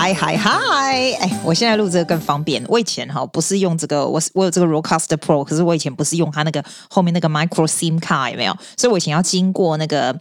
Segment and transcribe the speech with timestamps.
[0.00, 1.12] 嗨嗨嗨！
[1.20, 2.64] 哎，我现在录这个更方便。
[2.68, 8.56] 我以前哈不是用这个，我我有这个 Rodecaster Pro，可是我以前不是用它那个后面那个 Micro SIM 卡有没有？
[8.76, 10.16] 所以我以前要经过那个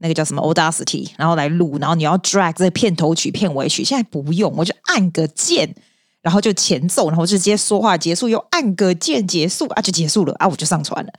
[0.00, 5.74] 那个叫什么 Audacity，然后来录，然后你要 drag 这片头曲、片尾曲，现在不用，我就按个键。
[6.26, 11.12] 然后就前奏，然后就直接说话结束，又按个键结束啊，就结束了啊，我就上传了，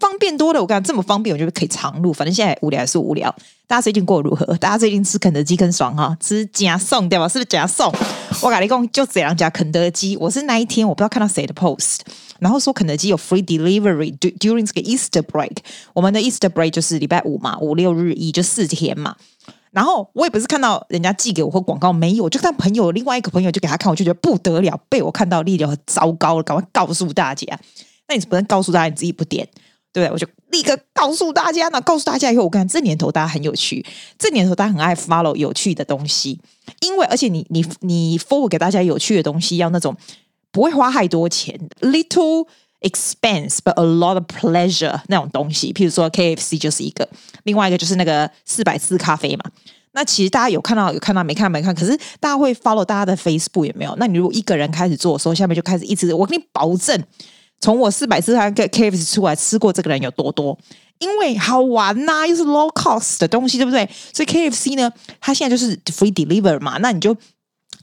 [0.00, 0.60] 方便多了。
[0.62, 2.10] 我感觉这么方便，我觉得可以常录。
[2.10, 3.28] 反正现在无聊还是无聊。
[3.66, 4.46] 大家最近过得如何？
[4.56, 6.16] 大家最近吃肯德基更爽哈？
[6.18, 7.28] 吃加送对吧？
[7.28, 7.92] 是不是加送？
[8.40, 10.16] 我跟你讲，就这样加肯德基。
[10.16, 11.98] 我是那一天我不知道看到谁的 post，
[12.38, 15.58] 然后说肯德基有 free delivery during 这个 Easter break。
[15.92, 19.14] 我们的 Easter break 就是礼拜五嘛，五六日一就四天嘛。
[19.74, 27.58] 然后我也不是看到人家寄给我或广告没有，就看朋友另外一个朋友就给他看，我就觉得不得了，被我看到力量很糟糕了，赶快告诉大家。
[28.06, 29.44] 那你不能告诉大家你自己不点，
[29.92, 30.12] 对不对？
[30.12, 33.84] 我就立刻告诉大家，呢告诉大家以后，我看这年头大家很有趣，
[34.16, 36.40] 这年头大家很爱 follow 有趣的东西，
[36.80, 39.96] 因为而且你你你 forward 给大家有趣的东西，要那种
[40.52, 42.46] 不会花太多钱，little。
[42.84, 47.08] Expense but a lot of pleasure 那种东西，譬如说 KFC 就是一个，
[47.42, 49.44] 另外一个就是那个四百次咖啡嘛。
[49.96, 53.94] 那其实大家有看到有看到没看没看，可是大家会 follow 大家的 Facebook 有没有？
[53.96, 57.00] 那你如果一个人开始做的时候，下面就开始一直，我跟你保证，
[57.60, 60.58] 从我四百次咖啡 KFC 出来吃过这个人有多多，
[60.98, 63.88] 因为好玩呐、又是 low cost 的东西，对不对？
[64.12, 67.10] 所以 KFC 呢，它现在就是 free deliver 嘛，那你就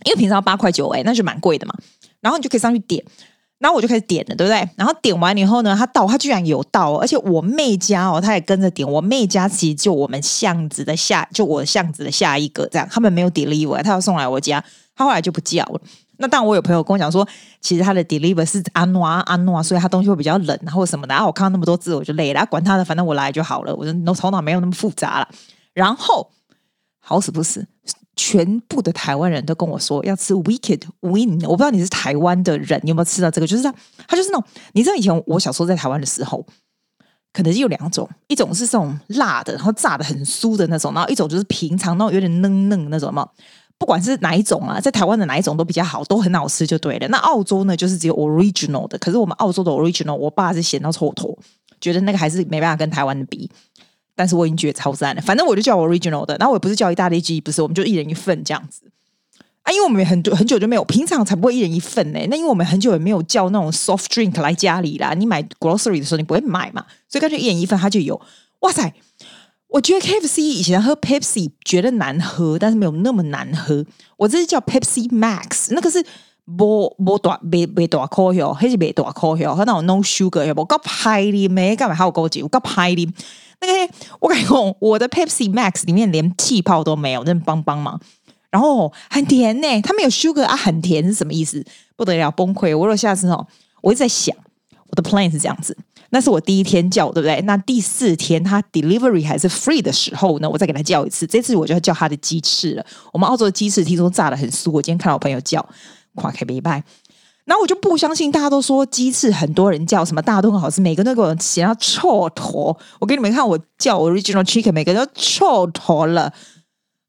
[0.04, 1.74] 因为平常八块九哎，那就蛮贵的嘛，
[2.20, 3.02] 然后你就可以上去点。
[3.62, 4.68] 然后我就开始点了，对不对？
[4.76, 8.90] 然后点完以后呢，他到，他居然有到，而且我妹家哦，他也跟着点。
[8.90, 14.64] 我妹家其实就我们巷子的下，就我巷子的下一个这样，他们没有 deliver，他要送来我家，
[14.96, 15.80] 他后来就不叫了。
[16.18, 17.28] 那当然，我有朋友跟我讲说，
[17.60, 21.14] 其实他的 deliver 是安诺安诺，所以他东西会比较冷，然后什么的。
[21.14, 23.76] 然后我看到那么多字，我就累了，管他的，反正我来就好了。
[23.76, 25.28] 我说，我头脑没有那么复杂了。
[25.74, 26.32] 然后
[27.00, 27.68] 好死不死。
[28.24, 33.48] 全部的台湾人都跟我说要吃 Wicked Win，我不知道你是台湾的人，你有没有吃到这个？
[33.48, 33.74] 就是它，
[34.08, 36.46] 它就是那种，你知道以前我小时候在台湾的时候，
[37.34, 43.28] 肯德基有两种，一种是这种辣的，然后炸的很酥的那种，然后一种就是平常那种有点嫩嫩那种嘛。
[43.80, 47.08] 不管是哪一种啊，在台湾的哪一种都比较好，都很好吃就对了。
[47.08, 51.36] 那澳洲呢，就是只有 Original 的，可是我们澳洲的 Original，我爸是嫌到臭头，
[51.80, 53.50] 觉得那个还是没办法跟台湾的比。
[54.16, 58.84] 但是我已经觉得超赞了，反正我就叫 original 的，然后我也不是叫意大利鸡，不是，我们就一人一份这样子
[59.64, 62.20] 啊，因为我们很久很久就没有，平常才不会一人一份呢。
[62.30, 68.20] 那因为我们很久也没有叫那种 soft drink 来家里啦，你买 grocery 的时候你不会买嘛，所以干脆一人一份，它就有。
[68.62, 68.94] 哇塞，
[69.68, 73.86] 我觉得 KFC 以前喝 Pepsi 觉得难喝，但是没有那么难喝。
[74.18, 76.04] 我这是叫 Pepsi Max，那个是
[76.58, 80.66] 不不大没没大颗哟，还是没大颗哟，和那种 no sugar 有不？
[80.66, 81.76] 够派的没？
[81.76, 82.42] 干嘛还有高级？
[82.42, 83.08] 我够派的。
[83.62, 88.00] 那个，我感觉，我的 Pepsi Max 里面连气泡都没有，真帮帮忙。
[88.50, 91.66] 然后很甜呢，它没有 sugar 啊，很甜是什么意思？
[91.96, 92.78] 不得了，崩溃！
[92.78, 93.48] 我说下次哦，
[93.82, 94.36] 我一直在想，
[94.88, 95.78] 我的 plan 是这样子，
[96.10, 97.40] 那是我第一天叫，对不对？
[97.44, 101.26] 那第四天他 delivery 还是 free 的时候呢，我再给他叫一次。
[101.26, 102.86] 这次我就要叫他的鸡翅了。
[103.14, 105.66] 我们澳洲的鸡翅听说炸得很酥，我今天看到我朋友叫，
[106.16, 106.84] 快开没拜。
[107.52, 112.78] 然后我就不相信，大家都说鸡翅很多人叫什么，大家都很好吃，每个都给我嫌到臭坨。
[112.98, 116.32] 我给你们看，我叫 original chicken，每个都臭坨了。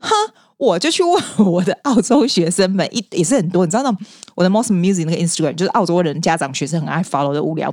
[0.00, 0.10] 哼，
[0.56, 3.96] 我就去问我的澳洲学生们，一也是很多，你知道那
[4.34, 7.72] 我的 most music 那个 Instagram，就是澳洲人家长学生很爱 follow 的无聊，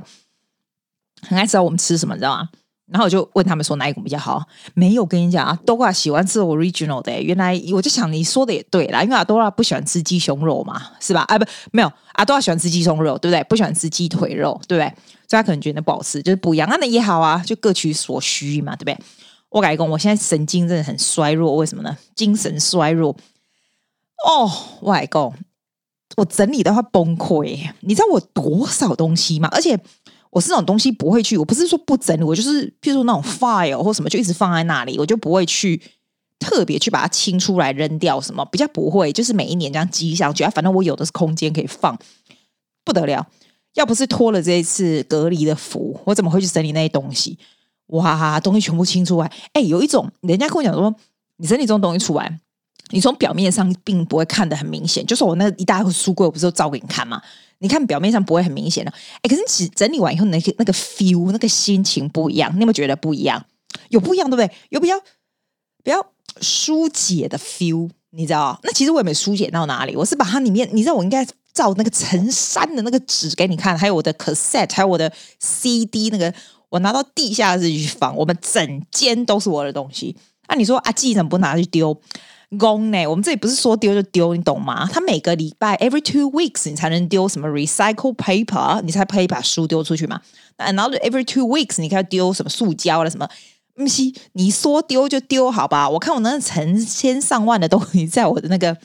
[1.22, 2.50] 很爱知道我们吃什么，你知道吗？
[2.90, 4.42] 然后我就问他们说哪一个比较好？
[4.74, 7.22] 没有跟你讲啊，多拉喜欢吃 original 的。
[7.22, 11.20] 原来我就想你说的也对啦，因为阿多拉不喜欢吃鸡胸肉嘛，是吧？
[11.28, 13.44] 啊不，没有，阿多拉喜欢吃鸡胸肉，对不对？
[13.44, 14.92] 不喜欢吃鸡腿肉，对不对？
[15.28, 16.68] 所以他可能觉得不好吃，就是不一样。
[16.68, 18.98] 那也好啊，就各取所需嘛，对不对？
[19.50, 21.96] 我改工，我现在神经真的很衰弱，为什么呢？
[22.16, 23.16] 精神衰弱。
[24.26, 25.32] 哦，我改工，
[26.16, 27.70] 我整理的话崩溃。
[27.80, 29.48] 你知道我多少东西吗？
[29.52, 29.78] 而且。
[30.30, 35.80] 我是那种东西不会去，我不是说不整理，我就是譬如说那种 file 或什么就一直放在那里，我就不会去
[36.38, 41.98] 特别去把它清出来扔掉什么，比较不会，就是每一年这样积上去，反正我有的是空间可以放，
[42.84, 43.26] 不得了。
[43.74, 47.38] 要不是托了这一次隔离的福，我怎么会去整理那些东西？
[47.86, 49.32] 哇，东西全部清出来。
[49.52, 50.94] 哎，有一种人家跟我讲说，
[51.36, 52.40] 你整理这种东西出来，
[52.90, 57.20] 你从表面上并不会看得很明显，就是我那一大个书柜，我不是都照给你看吗？
[57.60, 58.92] 你看表面上不会很明显的，
[59.22, 63.44] 哎，可是你整理完以后，那个那个 feel，那个心情不一样，你有没有觉得不一样？
[63.90, 64.50] 有不一样，对不对？
[64.70, 64.98] 有比较
[65.84, 66.04] 比较
[66.40, 68.58] 疏解的 feel，你知道？
[68.64, 76.32] 那其实我也没疏解到哪里，我是把它里面，你知道，我应该照那个成山的那个纸给你看，还有我的 cassette，还有我的 CD，那个
[76.70, 80.16] 我拿到地下室去放，我们整间都是我的东西。
[80.48, 82.00] 那、你说啊，记怎么不拿去丢？
[82.58, 84.88] 公呢，我们这里不是说丢就丢，你懂吗？
[84.92, 90.20] 他每个礼拜 every two weeks 你才能丢什么 recycle paper，你才可以把书丢出去嘛。
[90.56, 93.28] 然后 every two weeks 你可以丢什么塑胶了什么？
[93.74, 94.02] 不是，
[94.32, 95.88] 你说丢就丢，好吧？
[95.88, 98.76] 我看我那成千上万的东西在我的那个。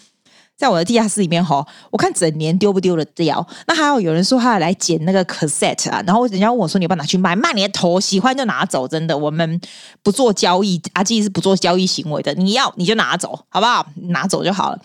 [0.58, 3.46] 在我的地下室里面吼，我看整年丢不丢得掉。
[3.68, 7.36] 那还有有人说他要来捡那个 cassette 啊，然后人家问我说，你要不要拿去卖？
[7.36, 9.60] 卖你的头，喜欢就拿走，真的，我们
[10.02, 12.34] 不做交易，阿基是不做交易行为的。
[12.36, 13.86] 你要你就拿走，好不好？
[14.08, 14.80] 拿走就好了，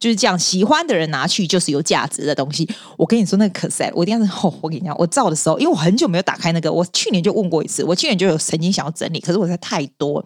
[0.00, 0.36] 就是这样。
[0.36, 2.68] 喜欢的人拿去就是有价值的东西。
[2.96, 10.24] 我跟你说那个 cassette，我一定要是吼，我跟你讲，我照的时候，因为我很久没有打开那个，我去年就问过一次，我去年就有曾经想要整理，可是我在太多，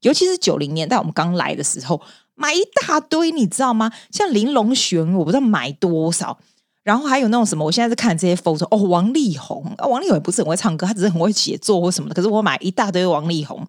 [0.00, 2.02] 尤其是九零年代我们刚来的时候。
[2.36, 3.90] 买一大堆，你知道吗？
[4.12, 6.38] 像林隆璇，我不知道买多少。
[6.84, 12.14] 然后还有那种什么，我现在在看这些 photo 哦，王力宏，啊，王力宏也不是很会唱歌，他只是很会写作或什么的。
[12.14, 13.66] 可是我买一大堆王力宏、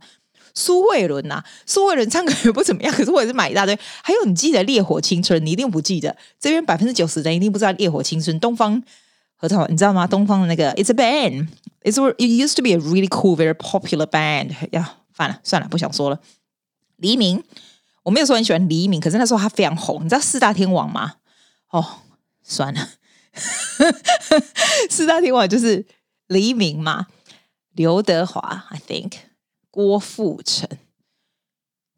[0.54, 3.76] 苏慧伦呐，苏慧伦唱歌也不怎么样，可是我也是买一大堆。
[4.04, 5.42] 还有，你记得《烈火青春》？
[5.44, 6.16] 你一定不记得。
[6.40, 8.36] 这边百分之九十的人一定不知道《烈火青春》。
[8.40, 8.84] 东方
[9.36, 10.06] 合唱，你知道吗？
[10.06, 11.48] 东方的那个，It's a band.
[11.82, 14.52] It's it used to be a really cool, very popular band.
[14.74, 16.20] 呀，算了算了，不想说了。
[16.98, 17.44] 黎明。
[18.08, 19.98] 我没有说很喜欢黎明，可是那时候他非常红。
[20.02, 21.16] 你知道四大天王吗？
[21.72, 21.86] 哦，
[22.42, 22.90] 算了，
[24.90, 25.86] 四大天王就是
[26.28, 27.08] 黎明嘛，
[27.74, 29.12] 刘德华，I think，
[29.70, 30.70] 郭富城，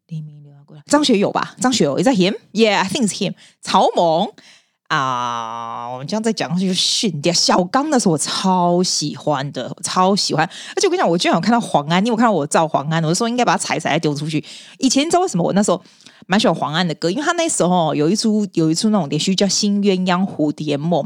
[0.07, 1.55] 黎明、刘德华、张学友吧？
[1.61, 3.35] 张学友，Is that him？Yeah，I think is him。
[3.61, 4.31] 曹猛。
[4.89, 7.31] 啊，我们这样再讲下去就训掉。
[7.31, 10.43] 小刚那时候我超喜欢的，超喜欢。
[10.75, 14.43] 而且我跟你讲，我居然有看到黄安，你有看到我照黄安，我就说应该把他踩踩丢出去。
[14.79, 15.79] 以前你知道为什么我那时候
[16.27, 21.03] 蛮喜欢黄安的歌，因为他那时候有一出有一出那种连续叫《新鸳鸯蝴蝶梦》。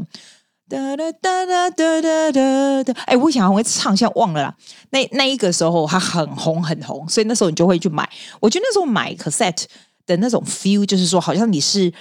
[0.66, 3.00] 哒哒哒哒哒哒哒！
[3.04, 4.56] 哎，我想我会唱一下，忘了啦。
[4.90, 8.08] 那那一个时候他很红很红，所以那时候你就会去买。
[8.40, 9.64] 我觉得那时候买 cassette
[10.06, 11.92] 的那种 feel，就是说好像你是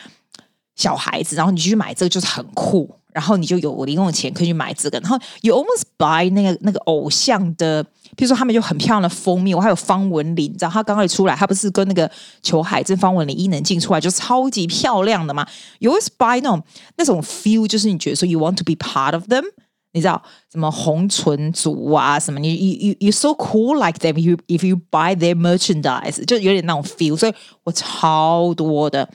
[0.76, 2.90] 小孩子，然后你去买这个就是很酷。
[3.14, 7.84] 然后你就有零用钱可以去买这个，然后 you almost buy 那个那个偶像的，
[8.16, 12.10] 比如说他们就很漂亮的封面，我还有方文琳，你知道他刚刚一出来，他不是跟那个
[12.42, 15.48] 裘海正、方文琳、伊能静出来就超级漂亮的嘛
[15.80, 16.64] ？You always buy 那种
[16.98, 19.44] 那种 feel，就是你觉得说 you want to be part of them，
[19.92, 20.22] 你知道
[20.52, 22.40] 什么红唇族啊什么？
[22.40, 27.34] 你 you you you so cool like THEM if you buy their merchandise，就有点那种 feel，所以
[27.64, 29.08] 我超多的。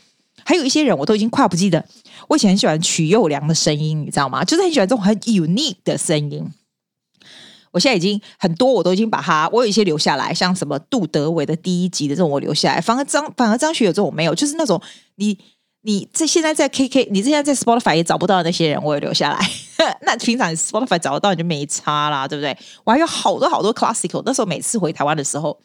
[0.48, 1.84] 还有一些人我都已经快不记得，
[2.26, 4.42] 我以前很喜欢曲又凉的声音，你知道吗？
[4.42, 6.50] 就是很喜欢这种很 unique 的声音。
[7.70, 14.80] 我现在已经很多，我都已经把它，我有一些留下来，像什么杜德伟的第一集的这种我留下来，反而张反而张学友这种我没有，就是那种
[15.16, 15.36] 你
[15.82, 19.38] 你这现在在 KK，你现在在 Spotify 也找不到的那些人，我也留下来。
[20.00, 22.56] 那平常 Spotify 找得到你就没差啦，对不对？
[22.84, 25.60] 我还有好多好多 classical，那时候每次回台湾的时候，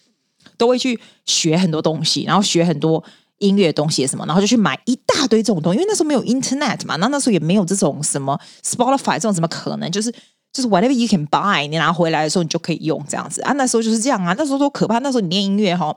[0.57, 3.01] 都会去学很多东西，然后学很多。
[3.39, 9.91] 音乐东西什么，然后就去买一大堆这种东西，因为那时候没有 Internet 嘛，那那时候也没有这种什么 Spotify 这种怎么可能？
[9.91, 10.11] 就是
[10.51, 13.51] 就是 whatever you can buy，你拿回来的时候你就可以用这样子啊。
[13.53, 14.99] 那时候就是这样啊，那时候多可怕！
[14.99, 15.95] 那时候你练音乐哈，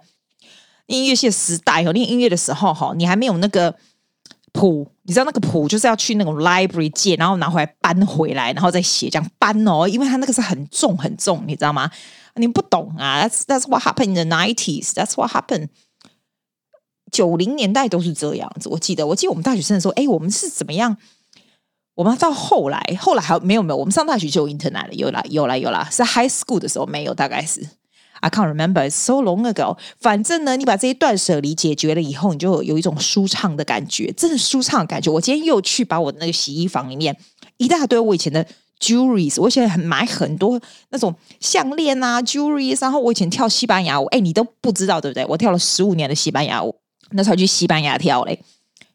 [0.87, 3.75] 音乐系时代哦，练音乐的时候哈，你还没有那个
[4.53, 11.91] 谱，你知道那个谱就是要去那种 library 借，然后拿回来搬回来，然后再写这样搬哦，因为它那个是很重很重，你知道吗？
[12.37, 14.91] 你不懂啊，That's that's what happened in the nineties.
[14.93, 15.69] That's what happened.
[17.11, 20.97] 九零年代都是这样子，我记得，我记得我们大学生的时候，哎，我们是怎么样？
[21.95, 27.67] 我们到后来，后来还没有没有，我们上大学就有 internet 了，有啦有啦有啦，是 high school 的时候没有，大概是
[28.21, 29.79] I can't remember, so long ago。
[29.99, 35.11] 反正呢，你把这些断舍离解决了以后，你就有一种舒畅的感觉，真的舒畅的感觉。
[35.11, 37.17] 我今天又去把我的那个洗衣房里面
[37.57, 38.47] 一大堆我以前的
[38.81, 40.61] jewelries，我以前很买很多
[40.91, 45.25] 那种项链啊 jewelries，然后我以前跳西班牙舞，哎，你都不知道对不对？
[45.27, 46.75] 我跳了十五年的西班牙舞。
[47.11, 48.39] 那时候去西班牙跳嘞，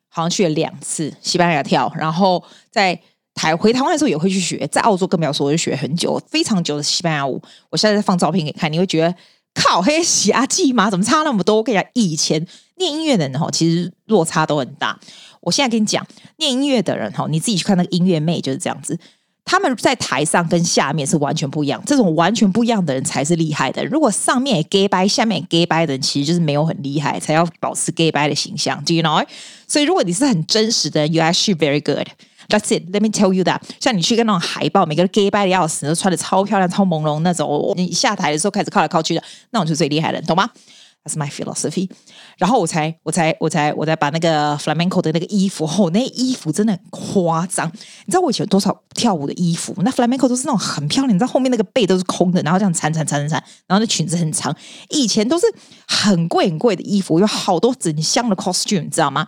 [0.09, 2.99] 好像去了两次西班牙跳，然后在
[3.33, 7.41] 台回台湾的时候也会去学，在澳洲更不要说，我就学很久，非常久的西班牙舞。
[7.69, 9.15] 我现在在放照片给看，你会觉得
[9.53, 10.89] 靠，嘿，洗阿记吗？
[10.89, 11.55] 怎么差那么多？
[11.55, 14.99] 我跟你讲，以前念音乐的人哈，其实落差都很大。
[15.39, 16.05] 我现在跟你讲，
[16.37, 18.99] 念音乐的人哈，你自己去看那个音乐妹就是这样子。
[19.43, 23.83] 他们在台上跟下面是完全不一样，这种完全不一样的人才是厉害的。
[23.85, 28.81] 如果上面也 gay 掰，下面也 gay 掰的人，其实就是没有很厉害，才要保持 gay 掰的形象。
[28.85, 29.25] Do you know？
[29.67, 32.07] 所以如果你是很真实的，you actually very good。
[32.49, 32.93] That's it.
[32.93, 33.61] Let me tell you that。
[33.79, 40.49] 像你去跟那种海报，每个 gay 掰的要死，都穿的超漂亮、超朦胧那种，你下台的时候开始靠来靠去的，那种就是最厉害的，懂吗？
[41.03, 41.89] That's my philosophy。
[42.37, 47.67] 然后我才我才我才我才把那个 flamenco 的那个衣服，哦，那衣服真的很夸张。
[48.05, 49.73] 你知道我以前有多少跳舞的衣服？
[49.79, 54.55] 那 flamenco 都是那种很漂亮，你知道后面那个背都是空的，然后这样缠缠缠缠缠，然后那裙子很长。
[54.89, 55.45] 以前都是
[55.87, 59.27] 很贵很贵的衣服，有好多整箱的 costume，你知道吗？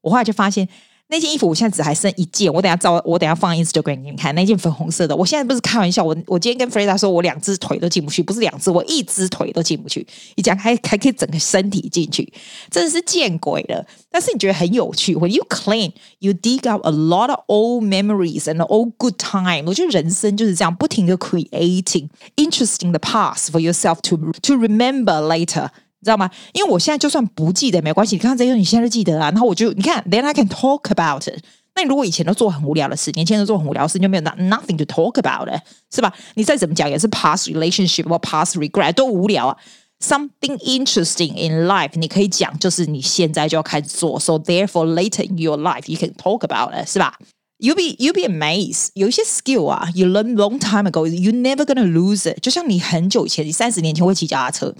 [0.00, 0.66] 我后来就发现。
[1.10, 4.32] 那件衣服我现在只还剩一件，我等下照，我等下放 Instagram 给你看。
[4.34, 10.06] 那件粉红色的，我现在不是开玩笑，我我今天跟 Freda 说，我两只腿都进不去，不是两只，我一只腿都进不去。
[10.36, 12.32] 你讲还还可以整个身体进去，
[12.70, 13.84] 真的是见鬼了。
[14.08, 19.64] 但是你觉得很有趣，When you clean, you dig up a lot of old memories and old good time。
[19.66, 25.70] 我觉得人生就是这样，不停的 creating interesting the past for yourself to to remember later。
[25.99, 26.29] 你知道吗？
[26.53, 29.31] 因为我现在就算不记得没关系，你看这些你现在就记得啊。
[29.31, 31.43] 然后我就你看，then I can talk about it。
[31.75, 35.61] 那你如果以前都做很无聊的事，年轻人都做很无聊的事，你就没有 nothing to talk about it，
[35.93, 36.13] 是吧？
[36.35, 39.57] 你再怎么讲也是 past relationship 或 past regret 都无聊啊。
[39.99, 44.19] Something interesting in life 你可以讲，就是你现在就要开始做。
[44.19, 47.15] So therefore later in your life you can talk about it，是吧？
[47.57, 48.89] You be you be amazed。
[48.93, 52.39] 有一些 skill 啊，you learn long time ago，you never gonna lose it。
[52.41, 54.75] 就像你很久以前，你三十年前会骑脚踏车。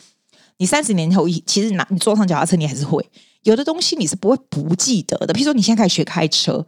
[0.61, 3.03] 你三十年后，其实拿你坐上脚踏车，你还是会
[3.45, 5.33] 有的东西你是不会不记得的。
[5.33, 6.67] 譬如说，你现在开始学开车，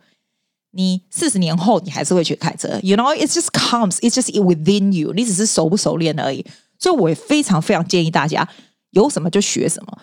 [0.70, 2.80] 你四十年后你还是会学开车。
[2.82, 5.12] You know, it just comes, it's just within you。
[5.12, 6.42] 你只是熟不熟练而已。
[6.78, 8.48] 所以，我也非常非常建议大家，
[8.92, 9.98] 有什么就学什么。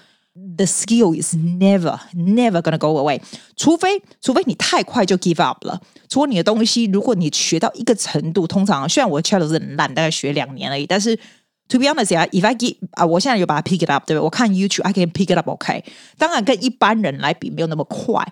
[0.55, 3.19] The skill is never, never gonna go away。
[3.57, 5.81] 除非，除非你太快就 give up 了。
[6.07, 11.17] 除了你的东西，如果你学到一个程度，通常虽然我的 child 是很烂，大概学两年而已，但是。
[11.68, 14.24] To be honest 啊，if I get 啊，我现在有把它 pick it up，对不对？
[14.24, 15.82] 我看 YouTube，I can pick it up，OK。
[16.18, 18.22] 当然跟一般人来比没有那么快，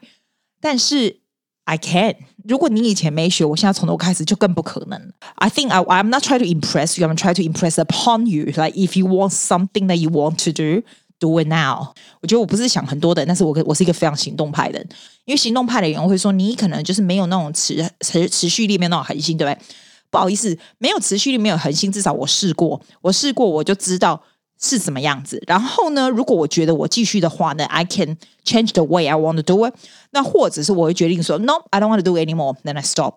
[0.61, 1.21] 但是
[1.65, 2.15] I can。
[2.45, 5.12] 如果你以前没学，我现在从头开始就更不可能。
[5.37, 9.07] I think I I'm not trying to impress you，I'm trying to impress upon you。Like if you
[9.07, 10.83] want something that you want to do,
[11.19, 11.95] do it now。
[12.21, 14.89] 我觉得我不是想很多的，但是我我是一个非常行动派的人，
[15.25, 19.65] 因为行动派的人会说你可能就是没有那种持持持续力，没有那种恒心，对不对？
[20.10, 24.22] 不好意思，没有持续力，没有恒心，至少我试过，我试过，我就知道
[24.60, 25.42] 是什么样子。
[25.46, 29.74] 然后呢，如果我觉得我继续的话呢，I can change the way I want to do it。
[30.12, 32.56] 那或者是我会决定说，No，I don't want to do it anymore。
[32.64, 33.16] Then I stop。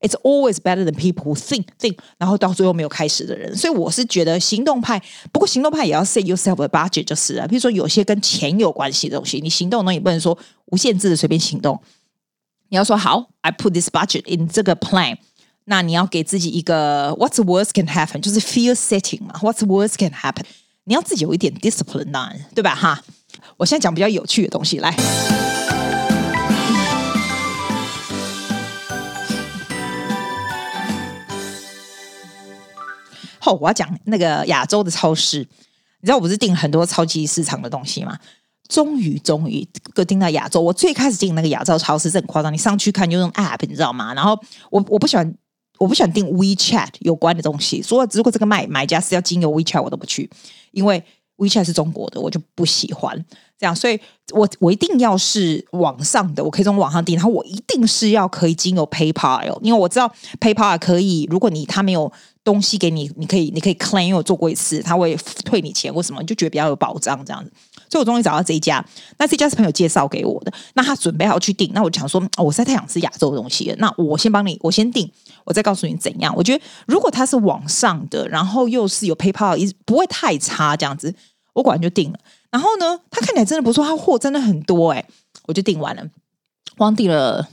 [0.00, 3.56] It's always better than people who think think，然后到最后没有开始的人。
[3.56, 5.02] 所以我是觉得行动派，
[5.32, 7.48] 不过行动派也要 set yourself a budget 就是了。
[7.48, 11.80] 比如说有些跟钱有关系的东西，你行动呢也不能说无限制的随便行动。
[12.68, 15.16] 你要说好，I put this budget in 这个 plan。
[15.70, 18.22] 那你要给自己一个 What's worst can happen？
[18.22, 19.34] 就是 fear setting 嘛。
[19.42, 20.46] What's worst can happen？
[20.84, 22.10] 你要自己有一点 discipline，
[22.54, 22.74] 对吧？
[22.74, 23.02] 哈，
[23.58, 24.90] 我现在讲比较有趣的东西来。
[33.38, 35.40] 好，我要讲那个亚洲的超市。
[36.00, 38.18] 你知道我不是订很多超级市场的东西吗？
[38.70, 40.62] 终于，终于，个订到亚洲。
[40.62, 42.50] 我最开始订那个亚洲超市，是很夸张。
[42.50, 44.14] 你上去看就用 app，你知道吗？
[44.14, 45.34] 然后我我不喜欢。
[45.78, 50.28] 我不喜欢订 WeChat 有关的东西，所以如果这个卖买家是要经由 WeChat，我都不去，
[50.72, 51.02] 因为
[51.36, 53.24] WeChat 是中国的，我就不喜欢
[53.58, 53.74] 这样。
[53.74, 53.98] 所以
[54.32, 62.10] 我我一定要是网上的，我可以从网上订，然后我一定是要可以经由 PayPal，因为我知道 PayPal 可以，如果你他没有
[62.42, 67.52] 东西给你，你可以你可以 claim，因为我做过一次，他会退你钱或什么，你就觉得比较有保障这样子。
[67.90, 68.84] 所以我终于找到这一家，
[69.18, 70.52] 那这家是朋友介绍给我的。
[70.74, 73.76] 那他准备好去订，那我想说，哦，我实在太想吃亚洲的东西了。
[73.78, 75.10] 那我先帮你，我先订，
[75.44, 76.34] 我再告诉你怎样。
[76.36, 81.14] 我觉得如果他是网上的，然后又是有 PayPal，不会太差这样子。
[81.52, 82.18] 我果然就定了。
[82.50, 85.04] 然后呢，他看起来真的不错，他货真的很多哎，
[85.46, 86.02] 我就订完了，
[86.76, 87.48] 光订了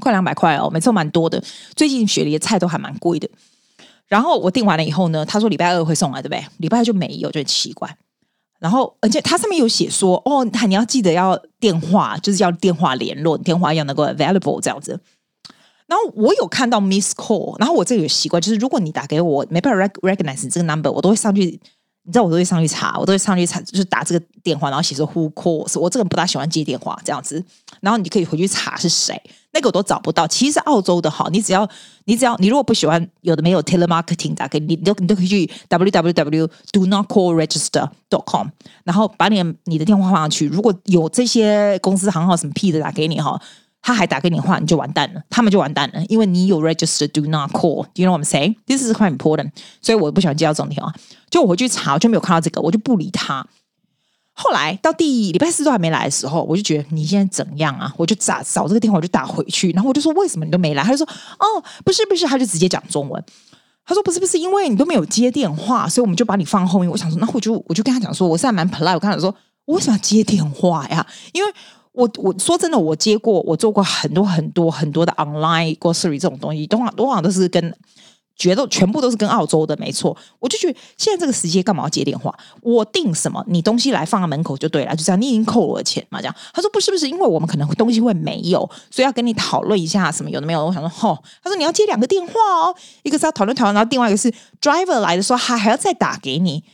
[0.00, 1.42] 快两百块哦，每次都蛮多的。
[1.76, 3.28] 最近雪梨的菜都还蛮贵的。
[4.08, 6.44] 然后我订完了以后呢，他说礼拜二会送来，对不对？
[6.58, 7.96] 礼拜二就没有，就很奇怪。
[8.58, 15.00] 然后，而且它上面有写说，哦，你要记得要电话，就是要电话联络，电话要能够 available 这样子。
[15.92, 21.60] 然后我有看到 miss call，然后我这个有习惯，就是如果你打给我，没办法 recognize 这个 number，我都会上去。
[22.04, 25.78] 你知道我都会上去查，我都会上去查，就是打这个电话，然后写说 Who calls？
[25.78, 27.44] 我这个人不大喜欢接电话这样子，
[27.80, 29.22] 然后你可以回去查是谁，
[29.52, 30.26] 那个我都找不到。
[30.26, 31.68] 其实澳洲的哈，你只要
[32.06, 38.48] 你只要你如果不喜欢有的没有 telemarketing 打给你，你都你都可以去 www do not call register dot com，
[38.82, 40.48] 然后把你的你的电话放上去。
[40.48, 43.40] 如果有这些公司行号什么屁的打给你哈。
[43.82, 47.82] 他还打给你的话，你就完蛋了，他们就完蛋了，因为你有 register do not call。
[47.92, 48.54] Do you know what I'm saying?
[48.66, 49.50] This is quite important。
[49.80, 50.94] 所以我不喜欢接到这种电话。
[51.28, 53.46] 就我回去查，就没有看到这个，我就不理他。
[54.34, 57.92] 后来到第礼拜四都还没来的时候，我就觉得你现在怎样啊？
[57.96, 60.82] 我就找找这个电话，我就打回去，然后我就说为什么你都没来？
[60.82, 61.06] 他就说
[61.38, 63.22] 哦，不是不是，他就直接讲中文。
[63.84, 66.88] 他说不是不是，因为你都没有接电话，所以我们就把你放后面。
[66.88, 69.34] 我想说，那我就我就跟他讲说，我是还蛮 polite，我跟他说，
[69.64, 71.06] 我为什么要接电话呀？
[71.32, 71.52] 因为
[71.92, 77.74] 我我说真的，我接过，我做过很多很多很多的 online grocery 这种东西，通常通常都是跟。
[78.34, 82.34] 觉得全部都是跟澳洲的没错，我就觉得现在这个时间干嘛要接电话？
[82.62, 85.20] 我订什么，你东西来放在门口就对了，就这样。
[85.20, 86.18] 你已经扣我的钱嘛？
[86.18, 90.64] 这样他说不是不是，因为我们可能东西会没有，所以要跟你讨论一下什么有的没有。
[90.64, 96.64] 我想说，吼，他说你要接两个电话哦，一个是要讨论讨论，然后另外一个是 driver 来的时候还还要再打给你。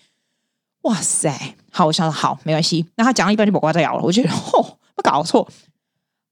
[0.82, 2.86] 哇塞，好，我想说好，没关系。
[2.94, 5.48] 那他讲了一半就把挂掉了，我觉得吼，不搞错。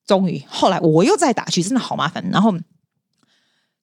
[0.07, 2.29] 终于后来我又再打去，真的好麻烦。
[2.31, 2.55] 然后。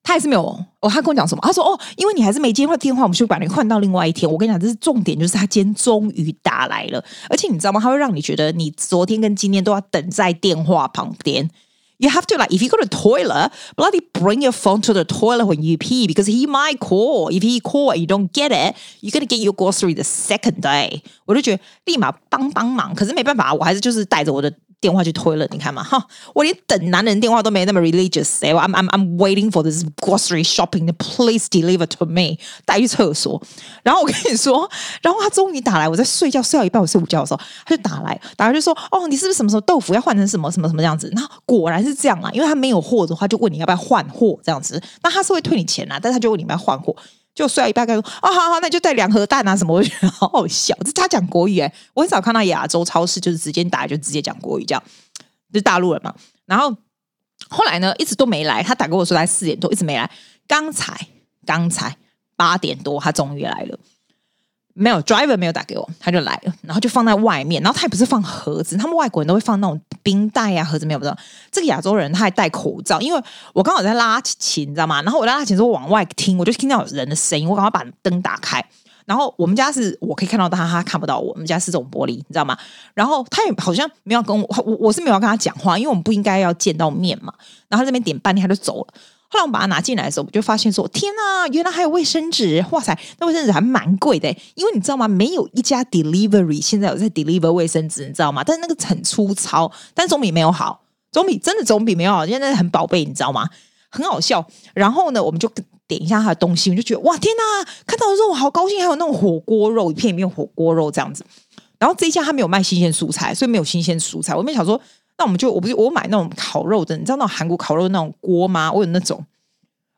[0.06, 0.42] 他还是没有
[0.80, 1.40] 哦，他跟我讲什么？
[1.42, 4.30] 他说哦，因为你还是没接话电话，我们就把你换到另外一天。
[4.30, 7.80] 我跟你讲，这是重点，就是他今天终于打来了，而且你知道吗？
[7.80, 11.48] 他会让你觉得你昨天跟今天都要等在电话旁边。
[11.96, 15.46] You have to like if you go to toilet, bloody bring your phone to the toilet
[15.46, 17.30] when you pee because he might call.
[17.30, 20.60] If he call and you don't get it, you're gonna get your grocery the second
[20.60, 21.00] day.
[21.24, 24.52] 我就觉得立马帮帮忙，可是没办法，我还是就是带着我的。
[24.84, 32.36] 电话去推了，你看嘛，哈，我连等男人电话都没那么 religious，哎，I'm I'm I'm waiting for this grocery shopping, please deliver to me，
[32.66, 33.40] 带去厕所。
[33.82, 41.10] 然后我跟你说， 然后他终于打来，我在睡觉，睡到一半，我睡午觉的时候，他就打来，打来就说，哦，你是不是什么时候豆腐要换成什么什么什么这样子？
[41.16, 44.78] 然后果然是这样啊，因为他没有货的话，就问你要不要换货这样子。
[45.02, 46.94] 那他是会退你钱啊，但是他就问你要不要换货。
[47.34, 50.76] 就睡到一半，他说：“哦，好好，那就带两盒蛋啊什么。”我觉得好好笑。
[50.84, 54.82] 这他讲国语哎，我很少看到亚洲超市就是直接打就直接讲国语这样，
[55.52, 56.14] 就是大陆人嘛。
[56.46, 56.74] 然后
[57.48, 58.62] 后来呢，一直都没来。
[58.62, 60.08] 他打给我说，来四点多一直没来。
[60.46, 60.94] 刚才
[61.44, 61.96] 刚才
[62.36, 63.78] 八点多，他终于来了。
[64.74, 67.62] 没有 driver 没有打给我，他就来了，然后就放在外面。
[67.62, 71.16] 然后他也不是放盒子，他们外国人都会放那种冰袋啊盒子，没有不知道。
[71.50, 75.00] 这个亚洲人他还戴口罩，因为我刚好在拉琴，你知道吗？
[75.02, 78.62] 然后我拉琴的时候往外听，我就听到有人的声音，我赶快把灯打开。
[79.06, 81.30] 然后我们家是我可以看到他，他看不到我。
[81.32, 82.58] 我们家是这种玻璃，你知道吗？
[82.94, 87.32] 然后他也好像没有跟我，我我是没有跟他讲话，因为我们不应该要见到面嘛。
[87.68, 88.94] 然后他这边点半天他就走了。
[89.34, 92.64] 后来我把它拿进来的时候，我就发现说：“天呐，原来还有卫生纸！
[92.70, 94.28] 哇塞，那卫生纸还蛮贵的。
[94.54, 95.08] 因为你知道吗？
[95.08, 98.44] 没有一家 delivery 现在有在 deliver 卫生纸，你知道吗？
[98.46, 102.24] 但是那个很粗糙，但总比没有好，总比真的总比没有好。
[102.24, 103.48] 现在很宝贝，你知道吗？
[103.90, 104.46] 很好笑。
[104.72, 105.50] 然后呢，我们就
[105.88, 111.26] 点一下他的东西，我就觉得哇，天呐，看到肉好高兴，还有那种火锅肉，一片一片火锅肉这样子。
[111.80, 114.32] 然后这一家他没有卖新鲜蔬菜，所以没有新鲜蔬菜。
[114.36, 114.80] 我没想说。”
[115.16, 118.72] 那我们就我不是我买那种烤肉的，你知道那种韩国烤肉的那种锅吗？
[118.72, 119.24] 我有那种，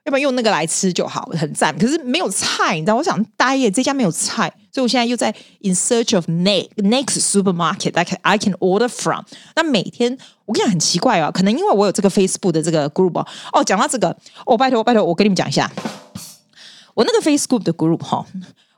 [0.04, 1.76] 要不然用那个来吃就好，很赞。
[1.78, 2.96] 可是没有菜，你知道？
[2.96, 9.24] 我想待耶，这家没有菜，所以我现在又在 in search of next next supermarket I can I can order from。
[9.54, 13.18] 那每天我跟你讲很奇怪啊，可能因为我有这个 Facebook 的这个 group
[13.52, 13.64] 哦。
[13.64, 15.72] 讲到这个，哦，拜托拜托，我跟你们讲一下，
[16.94, 18.26] 我那个 Facebook 的 group 哈。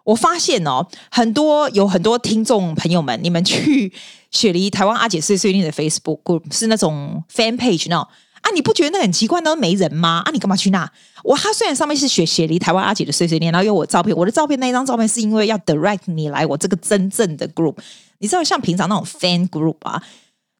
[0.05, 3.93] 我发现哦，很多有很多听众朋友们，你们去
[4.31, 8.07] 雪梨台湾阿姐碎碎念的 Facebook group 是那种 fan page 那种
[8.41, 9.41] 啊，你不觉得那很奇怪？
[9.41, 10.23] 那没人吗？
[10.25, 10.89] 啊，你干嘛去那？
[11.25, 17.77] 我他虽然上面是雪雪梨台湾阿姐的碎碎念，然后有我照片，我的照片那一张照片是因为要 direct 你来我这个真正的 group。
[18.19, 20.01] 你知道像平常那种 fan group 啊，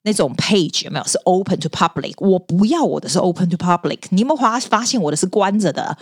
[0.03, 2.15] 那种 page 有没有是 open to public？
[2.19, 3.99] 我不要我的是 open to public。
[4.11, 5.97] 你有没有发发现我的是关着的？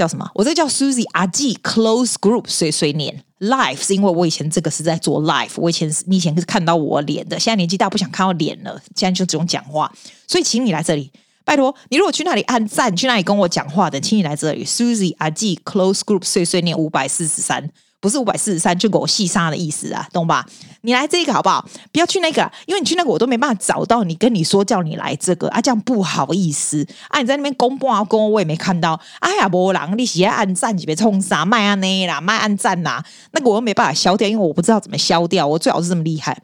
[0.00, 0.26] 叫什么？
[0.34, 9.92] 我这叫 Susie 阿 G Close Group 碎碎念 Life，是因为我以前这个是在做 Life，我以前你以前是看到我脸的，现在年纪大不想看到脸了，现在就只用讲话，
[10.26, 11.12] 所以请你来这里，
[11.44, 17.70] 拜托你如果去那里按赞，去那里跟我讲话的，请你来这里 Susie 阿 G Close Group 碎碎念五百四十三。
[18.00, 20.46] 不是五百四十三就给我细杀的意思啊，懂吧？
[20.80, 21.68] 你来这个好不好？
[21.92, 24.14] 不要去那个，因为你去那个我都没办法找到你。
[24.14, 27.20] 跟你说叫你来这个啊，这样不好意思啊。
[27.20, 28.98] 你在那边公布啊公，我也没看到。
[29.18, 35.46] 哎呀，波浪，你写按赞你别冲啥卖啊那啦，卖按赞呐，那个我又没办法消掉，因为我不知道怎么消掉。
[35.46, 36.40] 我最好是这么厉害。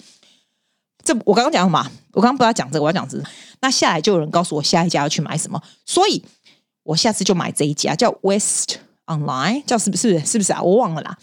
[1.02, 1.90] 这我刚刚讲什么？
[2.12, 3.24] 我刚刚不知道讲这个，我要讲这个。
[3.60, 6.22] 那下来就有人告诉我下一家要去买什么，所以
[6.82, 10.60] 我下次就买这一家叫 West Online，叫是不是是不是啊？
[10.60, 11.16] 我忘了啦。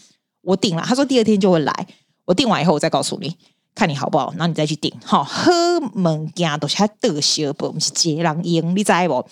[0.44, 1.86] 我订了，他说第二天就会来。
[2.26, 3.36] 我订完以后，我再告诉你，
[3.74, 4.92] 看你好不好，然后你再去订。
[5.04, 5.50] 好，好
[5.94, 7.66] 物件都是还得小不？
[7.66, 9.26] 我们是接人用，你知不？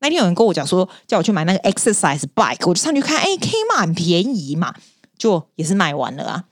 [0.00, 4.74] 那天有人跟我讲说，叫我去买那个 exercise bike，我就上去看，哎，可以嘛，很便宜嘛，
[5.16, 6.44] 就也是卖完了啊。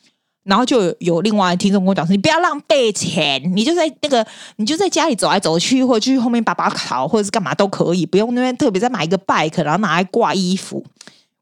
[0.44, 4.26] 然后就有另外听众跟我讲说，你不要浪费钱，你就在那个，
[4.56, 10.84] 你就在家里走来走去，或者去后面拔拔草，或者是干嘛都可以，不用那边特别再买一个 bike，然后拿来挂衣服。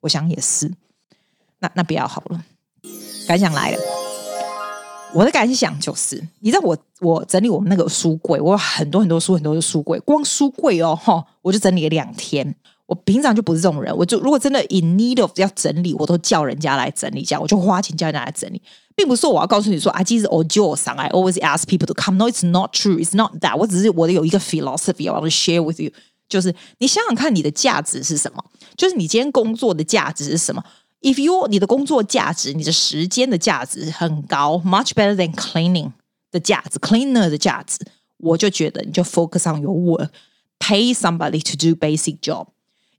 [0.01, 0.73] 我想也是。
[1.63, 2.45] 那那不要好了，
[3.27, 3.79] 感想来了。
[5.15, 12.55] 我的感想就是，你知道我我整理我们那个书柜，我有很多很多书，很多的书柜，光书柜哦，哈，我就整理了两天。
[12.87, 18.61] 我平常就不是这种人，我就如果真的 in need of 要整理，我都叫人家来整理，这样我就花钱叫人家来整理，
[18.97, 22.19] 并不是说我要告诉你说啊，其实我就上，I always ask people to come.
[22.19, 22.99] No, it's not true.
[22.99, 23.57] It's not that.
[23.57, 25.91] 我只是我的有一个 philosophy I want to share with you，
[26.29, 28.45] 就是你想想看，你的价值是什么？
[28.77, 30.63] 就是你今天工作的价值是什么
[31.02, 35.92] ？If you 你的工作价值，你的时间的价值很高，much better than cleaning
[36.32, 37.80] 的价值，cleaner 的价值，
[38.18, 42.48] 我就觉得你就 focus on your work，pay somebody to do basic job。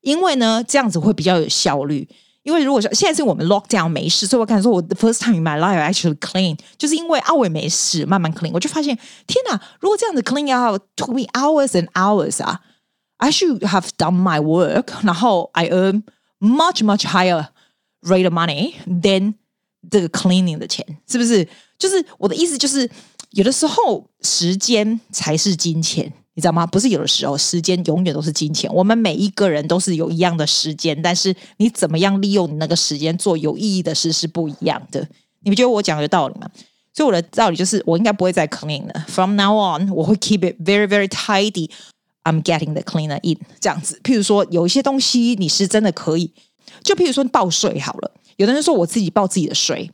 [0.00, 2.08] 因为呢，这样子会比较有效率。
[2.44, 10.78] 因为如果说现在是我们 lock down 没事，所以我看说我 the first time in my life I actually clean，就是因为啊我也没事，慢慢 clean，我就发现天哪，如果这样子 clean 要
[10.96, 12.60] took me hours and hours 啊，
[13.18, 16.04] I should have done my work，然后 I earn
[16.40, 17.48] much much higher
[18.03, 19.33] Rate of money than
[19.89, 21.47] the cleaning 的钱，是不是？
[21.77, 22.89] 就是我的意思就是，
[23.31, 26.11] 有的时候时间才是金钱。
[26.35, 26.65] 你知道吗？
[26.65, 28.67] 不是有的时候，时间永远都是金钱。
[28.73, 35.07] 我们每一个人都是有一样的时间，但是你怎么样利用你那个时间做有意义的事是不一样的。
[35.41, 36.49] 你们觉得我讲的道理吗？
[36.91, 39.05] 所以我的道理就是，我应该不会再 clean 了。
[39.07, 41.69] From now on，我会 keep it very very tidy.
[42.23, 43.99] I'm getting the cleaner in 这样子。
[44.03, 46.33] 譬如说，有一些东西你是真的可以，
[46.83, 48.11] 就譬如说报税好了。
[48.37, 49.91] 有的人说我自己报自己的税，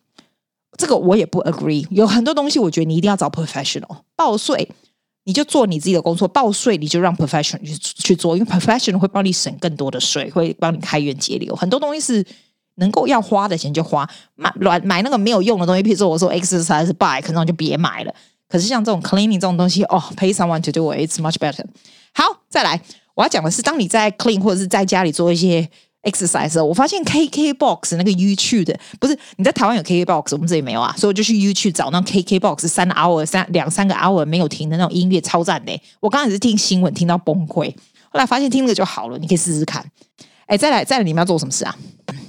[0.78, 1.86] 这个我也不 agree。
[1.92, 4.70] 有很多东西，我觉得你一定要找 professional 报税。
[5.26, 11.56] 你就做你自己的工作，报税你就让 professional 去去做，因为 professional 会帮你省更多的税，会帮你开源节流。
[11.56, 12.26] 很多东西是
[12.76, 18.16] 能够要花的钱就花，买乱买那个没有用的东西，譬如说我说 exercise bike，可能就别买了。
[18.48, 21.64] 可是像这种 cleaning 这种东西，哦，pay someone to do it，it's much better。
[22.14, 22.82] 好，再来，
[23.14, 25.70] 我要讲的是，当你在 clean 或者是在家里做一些。
[26.04, 35.82] exercise，我发现 KKBOX 那个 YouTube 的不是你在台湾有 KKBOX，我们这里没有啊，所以我就去 YouTube 找那 KKBOX 三 hour 三两三个 hour 没有停的那种音乐，超赞的。
[36.00, 37.70] 我刚开始听新闻听到崩溃，
[38.10, 39.86] 后来发现听那个就好了，你可以试试看。
[40.46, 41.76] 哎，再来再来，你们要做什么事啊？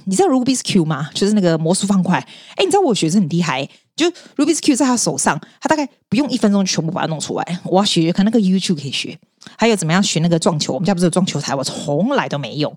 [0.05, 1.09] 你知道 Rubik's Cube 吗？
[1.13, 2.19] 就是那个魔术方块。
[2.55, 4.05] 哎，你知道我学生很厉害，就
[4.35, 7.59] Rubik's Cube 在他手上，他大概不用一分钟全部把它弄出来。
[7.63, 9.17] 我要学，看那个 YouTube 可以学。
[9.57, 10.73] 还有怎么样学那个撞球？
[10.73, 12.71] 我们家不是有撞球台，我从来都没用。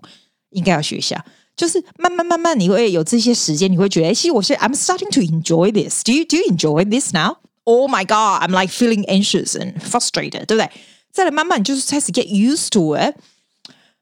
[0.55, 1.23] 应该要学一下，
[1.55, 6.03] 就是慢慢慢慢，你会有这些时间，你会觉得，其实我是 I'm starting to enjoy this.
[6.03, 7.37] Do you do you enjoy this now?
[7.65, 10.69] Oh my god, I'm like feeling anxious and frustrated，对不对？
[11.11, 13.15] 再来慢慢就是开始 get used to it，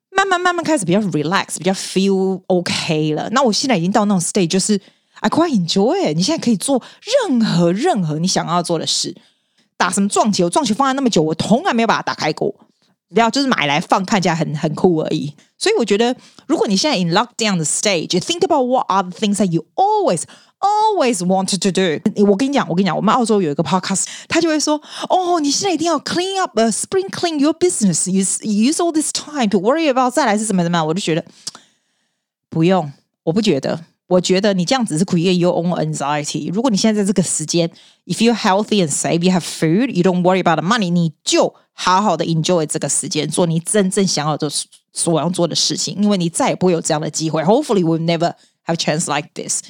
[0.10, 3.30] 慢慢慢慢开始比较 relax，比较 feel OK 了。
[3.32, 4.80] 那我现在已经到那种 state，就是
[5.22, 6.16] I quite enjoy it。
[6.16, 6.82] 你现在可以做
[7.28, 9.16] 任何任何你想要做的事，
[9.78, 12.54] 打什么撞球，撞球放在那么久，我从来没有把它打开过。
[13.14, 15.34] 不要就是买来放，看起来很很酷而已。
[15.64, 16.14] 所以我觉得，
[16.46, 20.24] 如果你现在 in lockdown 的 stage，think about what are the things that you always
[20.60, 22.26] always wanted to do。
[22.30, 24.76] 我跟你讲，我跟你讲，我们澳洲有一个 podcast，他就会说
[25.08, 28.10] ：“哦，你现在一定要 clean up a spring clean your business。
[28.10, 31.24] Use use all this time to worry about 再来是什么什么。”我就觉得
[32.50, 32.92] 不用，
[33.24, 33.86] 我不觉得。
[34.08, 36.52] 我觉得你这样子是 create your own anxiety。
[36.52, 37.72] 如果你现在在这个时间
[38.06, 47.43] ，if you're healthy and safe, you have food, you don't worry about the money，你就好好的 enjoy 这个时间，做你真正想要的事所要做的事情，因为你再也不会有这样的机会。
[47.43, 48.35] Hopefully, we'll never
[48.67, 49.63] have a chance like this.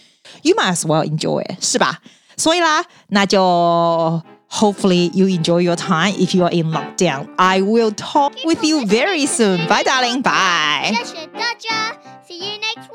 [0.43, 2.01] You might as well enjoy it，是吧？
[2.37, 6.13] 所以啦，那就 Hopefully you enjoy your time.
[6.13, 9.67] If you are in lockdown, I will talk with you very soon.
[9.69, 10.23] Bye, darling.
[10.23, 10.95] Bye.
[10.95, 12.89] 谢谢大家，See you next.